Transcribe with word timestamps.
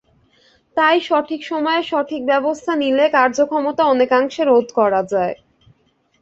তাই 0.77 0.97
সঠিক 1.01 1.41
সময়ে 1.45 1.81
সঠিক 1.83 2.21
ব্যবস্থা 2.25 2.71
নিলে 2.81 3.05
কার্যক্ষমতা 3.17 3.83
অনেকাংশে 3.85 4.43
রোধ 4.45 4.67
করা 4.79 5.01
যায়। 5.13 5.35